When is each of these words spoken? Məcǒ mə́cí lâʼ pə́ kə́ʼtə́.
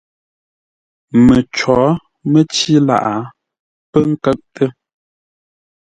Məcǒ 1.25 1.79
mə́cí 2.31 2.73
lâʼ 2.87 3.05
pə́ 3.91 4.01
kə́ʼtə́. 4.23 4.67